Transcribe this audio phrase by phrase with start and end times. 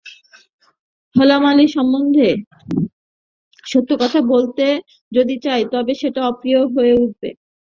[1.15, 2.29] হলা মালীর সম্বন্ধে
[3.63, 4.65] সত্য কথা বলতে
[5.11, 7.29] যদি চাই তবে সেটা অপ্রিয় হয়ে উঠবে।